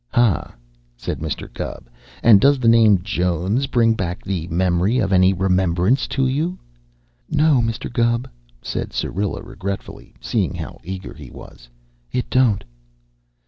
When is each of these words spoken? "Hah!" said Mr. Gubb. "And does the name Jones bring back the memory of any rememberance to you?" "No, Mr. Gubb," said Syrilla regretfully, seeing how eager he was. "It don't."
"Hah!" 0.11 0.55
said 0.97 1.19
Mr. 1.19 1.47
Gubb. 1.53 1.87
"And 2.23 2.41
does 2.41 2.57
the 2.57 2.67
name 2.67 3.03
Jones 3.03 3.67
bring 3.67 3.93
back 3.93 4.23
the 4.25 4.47
memory 4.47 4.97
of 4.97 5.13
any 5.13 5.31
rememberance 5.31 6.07
to 6.07 6.25
you?" 6.25 6.57
"No, 7.29 7.61
Mr. 7.63 7.93
Gubb," 7.93 8.27
said 8.63 8.93
Syrilla 8.93 9.43
regretfully, 9.43 10.15
seeing 10.19 10.55
how 10.55 10.79
eager 10.83 11.13
he 11.13 11.29
was. 11.29 11.69
"It 12.11 12.27
don't." 12.31 12.63